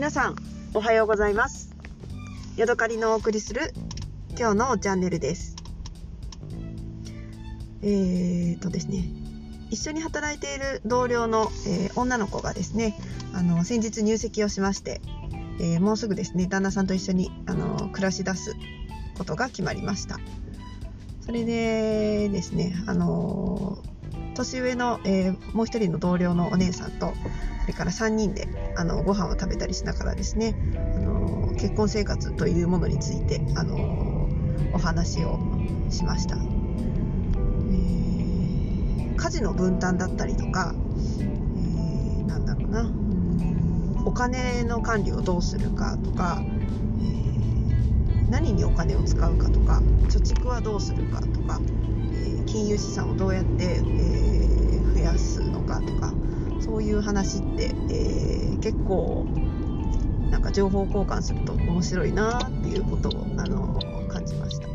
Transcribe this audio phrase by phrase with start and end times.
[0.00, 0.36] 皆さん
[0.72, 1.76] おはようございます。
[2.56, 3.74] ヤドカリのお送りする
[4.30, 5.56] 今日のチャンネルです。
[7.82, 9.04] えーとですね
[9.68, 12.98] 一緒に働いている同僚の、えー、女の子がですね
[13.34, 15.02] あの先日入籍をしまして、
[15.60, 18.54] えー、もうすぐですね旦那さんと一緒にあの暮らし出す
[19.18, 20.18] ことが決まりました。
[21.20, 23.76] それでですねあの
[24.34, 27.12] 年上の、えー、もう一人の同僚のお姉さんと
[27.62, 34.28] それから3人であのご飯を食べたりしながらですね、あの結婚生活というものについて、あの
[34.72, 35.38] お話を
[35.90, 42.90] しました、えー、家事の分担だったりとか、えー、なんだろうな。
[44.06, 51.60] お金の管理をどうするかとか、えー、何にお金を使うかとか貯蓄はどうするかとか、
[52.46, 54.40] 金融資産をどうやって、え
[54.94, 56.12] 増やすのかとか
[56.60, 59.26] そういう話って、えー、結構
[60.30, 64.68] なんか情報交換すると面白いなっていうことを、あの感じました。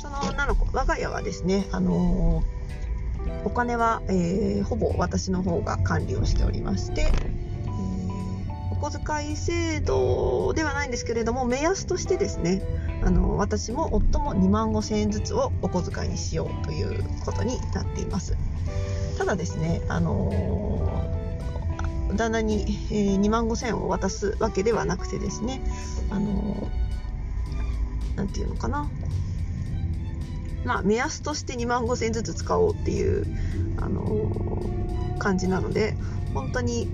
[0.00, 2.44] その女の子我が家はですね、あの
[3.44, 7.10] お金は、えー、ほぼ私の方が管理をしておりまして、
[8.78, 12.62] 小遣い制度ではないんですけれども目安としてですね
[13.02, 18.36] あの私も夫も2万5千円ずつをお小遣いにしようということになっています。
[19.16, 20.32] ただですねあの
[22.14, 25.60] 旦那に、え、2万5千円を渡すわけではなくてですね
[26.10, 26.70] あの
[28.16, 28.90] なんていうのかな。
[30.64, 33.26] まあ目安として2万5千円ずつ使おうっていう
[33.76, 34.32] あの
[35.18, 35.96] 感じなので
[36.34, 36.88] 本当に、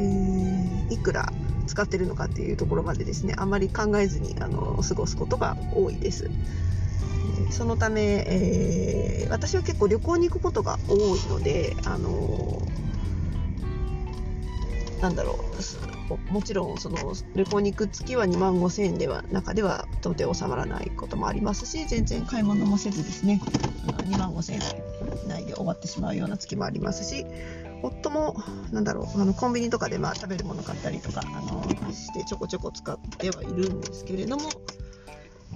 [0.00, 1.30] えー、いくら
[1.66, 6.30] 使ってるのかっていうところまでですねあまり考えずにあの過ごすことが多いです。
[7.50, 10.98] そのため、えー、私は結構旅行に行くことが多い
[11.28, 12.62] ので、あの
[15.00, 15.38] なんだろ
[16.10, 16.96] うもちろんその
[17.34, 23.40] 旅行に行く月は2万5000円では中では到底収まらないこともありますし全然買い物もせずですね
[23.86, 27.24] 2万5000円内で終わってしまうような月もありますし
[27.82, 28.36] 夫も
[28.72, 34.50] なんだろうあのコンビニとかでまあ食べるもの買ったりとかあのしてちょこちょこ使ってはいるんですけれども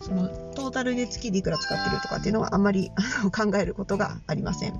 [0.00, 2.90] そのトータルで月でいくら使ってるとかっていうのはあんまり
[3.32, 4.74] 考えることがありません。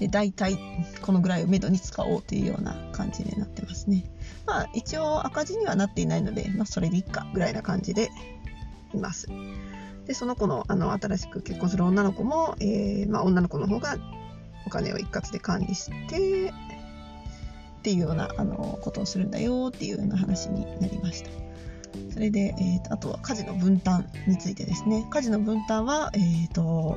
[0.00, 0.58] で大体
[1.02, 4.04] このぐらいをめどに使おうというような感じになってますね。
[4.46, 8.10] まあ一応赤字にはなっていないので、まあ、それでいいかぐらいな感じで
[8.92, 9.28] います。
[10.06, 13.96] でその子のあの新しく結婚する女の子も、えー、まあ、女の子の方が
[14.66, 16.52] お金を一括で管理して
[17.80, 21.30] っていうようなあのことをするんだよっていうような話になりました。
[22.12, 25.06] それで、えーと、あとは家事の分担についてですね。
[25.10, 26.96] 家事の分担は、えーと、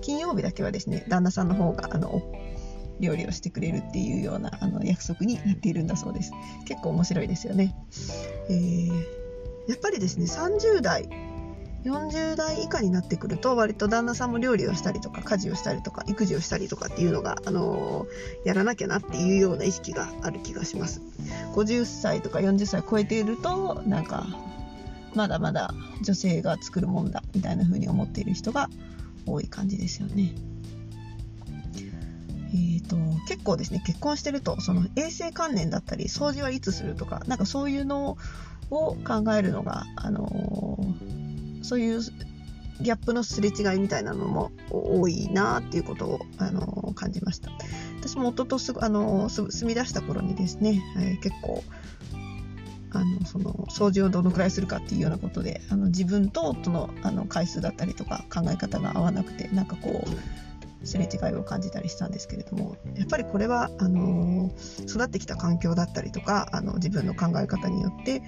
[0.00, 2.22] 金曜日だけはですね、旦那さんの方があの
[3.00, 6.32] 料理をしてくれるっていうようなあの約束になっているんだそうです。
[6.66, 7.74] 結構面白いですよね。
[8.48, 8.88] えー、
[9.68, 11.08] やっぱりですね、30代
[11.84, 21.00] 40代以下になってくると割と旦那さんも料理をしたりとか家事をしたりとか育児をしたりとかっていうのが、あのー、やらなきゃなっていうような意識がある気がします
[21.54, 24.26] 50歳とか40歳超えているとなんか
[25.14, 28.70] まだまだ女性が作るもんだみたいな風に思っている人が
[29.26, 30.32] 多い感じですよね。
[32.54, 32.96] えーと、
[33.28, 38.18] 結構ですね結婚してるとその衛生観念だったり掃除はいつするとかなんかそういうの
[38.70, 40.71] を考えるのが、あのー
[41.62, 42.00] そういう
[42.80, 47.50] ギャップのすれ違いみたいなのも多いなっていうことをあの感じました。
[48.00, 51.62] 私も夫とすぐあの住み出した頃にですね、えー、結構
[52.92, 64.50] あのその掃除をどのくらいするかっていうようなことであの自分と夫のあの回数だったりとか考え方が合わなくてなんかこうすれ違いを感じたりしたんですけれどもやっぱりこれはあの
[64.80, 68.22] 育ってきた環境だったりとかあの自分の考え方によって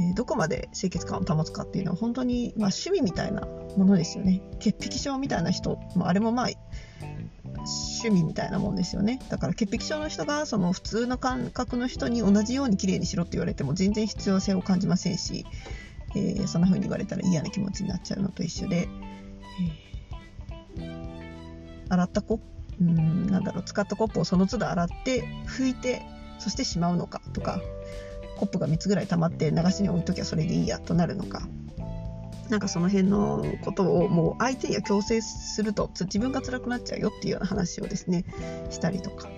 [0.00, 3.42] えー、どこまで清潔感を保つかっていうのは本当に、まあ、趣味みたいな
[3.76, 4.42] ものですよね。
[4.58, 6.48] 潔癖症みたいな人、まあ、あれもまあ
[8.00, 9.20] 趣味みたいなもんですよね。
[9.28, 15.46] だから潔癖症の人がその普通の感覚の人に同じように綺麗にしろって言われても全然必要性を感じませんし、
[16.16, 18.88] えー、そんな風に言われたら嫌な気持ちになっちゃうのと一緒で、
[20.76, 22.44] えー、洗ったコップ
[22.80, 26.02] うんなんだろう使ったコップをその都度洗って拭いて
[26.38, 27.60] そしてしまうのかとか
[28.44, 31.48] コップが3つぐらい溜まって流しに置いときゃそれでいいやとなるのか。
[32.50, 38.26] なんかその辺のことをもう相手には強制すると自分が辛くなっちゃうよっていうような話をですね
[38.68, 39.30] したりとか、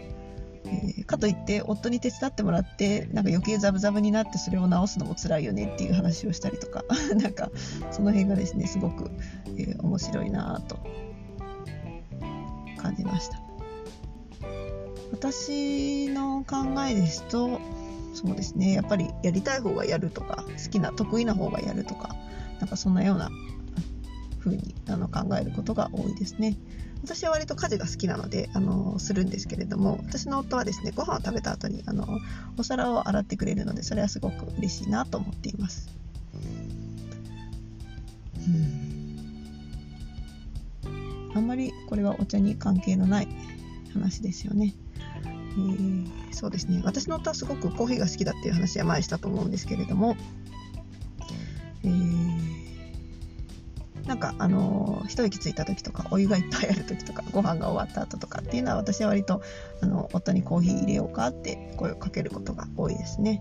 [0.64, 6.84] えー、かといって夫に手伝ってもらってなんか余計ザブザブになってそれを直すのも辛いよねっていう話をしたりとか。
[7.14, 7.52] なんか
[7.92, 9.08] その辺がですねすごく、
[9.56, 10.76] えー、面白いなと
[12.82, 13.40] 感じました。
[15.12, 16.56] 私の考
[16.88, 17.60] えですと
[18.16, 18.72] そうですね。
[18.72, 22.16] やっぱりやりたい方がやるとか好きな得意な方がやるとか
[22.60, 23.30] なんかそんなような
[24.40, 26.56] 風にあの考えることが多いですね。
[27.02, 32.06] 私は割と家事が好きなのであのするんですけれども私の夫はですねご飯を食べた後にあの
[32.56, 35.90] お皿を洗ってくれるのでそれはすごく嬉しいなと思っています。
[38.46, 38.86] うん。
[41.34, 43.28] あんまりこれはお茶に関係のない
[43.92, 44.74] 話ですよね。
[45.56, 46.82] えー、そうですね。
[46.84, 50.16] 私の夫はすごくコーヒーが好きだっていう話は前したと思うんですけれども、
[51.82, 52.56] えー、
[54.06, 59.40] なんかあのー、一息ついた時とかお湯がいっぱいある時とかご飯が終わった後とかっていうのは私は割と
[59.80, 63.40] あの夫にコーヒー入れようかって声をかけることが多いですね。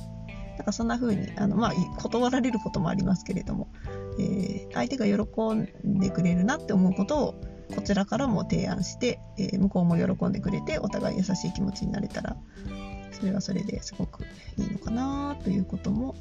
[0.57, 3.67] なんかそんな風にあのまあ断られることもありますけれども、
[4.17, 7.41] えー、相手が喜んでくれるなって思うことを
[7.73, 12.37] こちらからも提案して、えー、向こうも喜んでくれてお互い優しい気持ちになれたら
[13.11, 14.23] それはそれですごく
[14.57, 16.15] いいのかなということも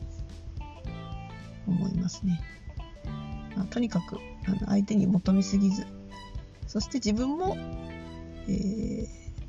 [1.66, 2.40] 思いますね。
[3.56, 5.86] まあ、とにかくあの相手に求めすぎず
[6.66, 7.56] そして自分も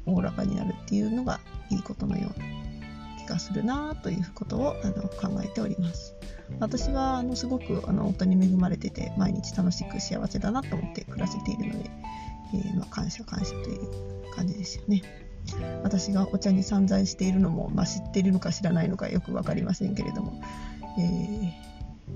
[0.05, 1.39] おおらかになるっていうのが
[1.69, 2.45] いいことのような
[3.25, 6.15] 気がするなということをあの考えております。
[6.59, 11.89] 私はあのすごくあの夫に恵まれてて毎日楽しく幸せだなと思って暮らせているので、
[12.53, 15.01] えー、まあ、感謝感謝という感じですよね。
[15.83, 20.41] 私がお茶に散財しているのも、まあ、知っているのか知らないのかよく分かりませんけれども、
[20.97, 21.53] え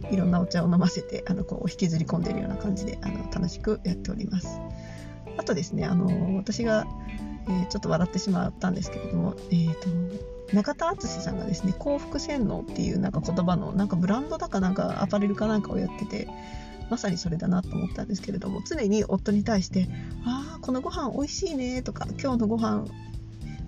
[0.08, 4.60] ー、いろんなお茶を飲ませてあのこう引きずり込んでいるような感じであの楽しくやっております。
[5.38, 6.88] あとですねあの私が、
[7.48, 16.28] えー、ちょっと笑ってしまったんですけれども、えーと中田敦さんがですね幸福洗脳っていうなんか言葉のなんかブランドだかなんかアパレルかなんかをやってて
[16.90, 19.88] まさにそれだなと思ったんですけれども常に夫に対して
[20.26, 22.86] 「ああこのご飯美味しいね」とか「今日のご飯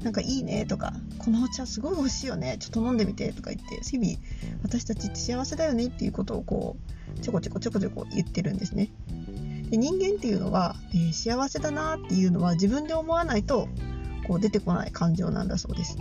[0.03, 4.17] なんかいいね」とか「このお茶すごい美味しいよねちょっと飲んでみて」とか言って日々
[4.63, 6.77] 私たちって幸せだよねっていうことをこ
[7.15, 8.89] うちょこちょこちょこちょこ言ってるんですね。
[9.69, 13.69] で人間っていうのは、えー、幸せだなっていうのは自分で思わないと
[14.27, 15.97] こう出てこない感情なんだそうです。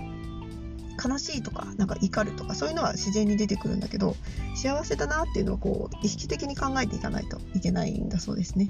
[1.02, 4.16] 悲しいとかなんか怒るとかそういうのは自然に出てくるんだけど
[4.54, 8.68] 幸せだなっていうのをこう意識的に考えていかないといけないんだそうですね。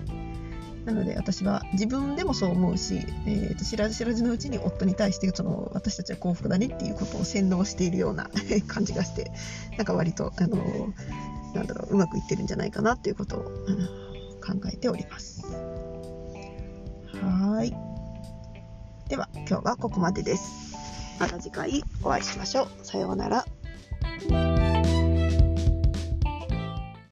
[0.85, 8.31] なので私は自分でもそう思うし、えー、と知らず知らずのうちに夫に対してその私たちは幸福だねっていうことを洗脳しているような
[8.67, 9.31] 感じがして
[9.77, 10.57] なんか割とあの
[11.55, 15.45] なんだろううまくいってるんじゃないかなっていうことを考えております。
[17.21, 17.77] はい。
[19.09, 20.70] では今日はここまでです。
[21.21, 22.69] また次回お会いしましょう。
[22.83, 23.47] さようなら。